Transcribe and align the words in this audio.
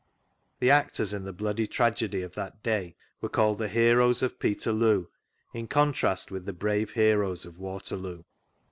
The 0.59 0.71
actors 0.71 1.13
in 1.13 1.25
the 1.25 1.31
bloody 1.31 1.67
tragedy 1.67 2.23
of 2.23 2.33
that 2.33 2.63
day 2.63 2.95
were 3.21 3.29
called" 3.29 3.59
The 3.59 3.67
Heroes 3.67 4.23
of 4.23 4.39
Peterloo," 4.39 5.05
in 5.53 5.67
contrast 5.67 6.31
with 6.31 6.45
the 6.45 6.53
brave 6.53 6.89
heroes 6.93 7.45
(rf 7.45 7.55
Waterloo. 7.59 8.23